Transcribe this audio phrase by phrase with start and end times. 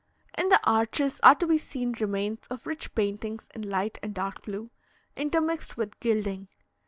[0.35, 4.41] In the arches are to be seen remains of rich paintings in light and dark
[4.41, 4.71] blue,
[5.15, 6.47] intermixed with gilding.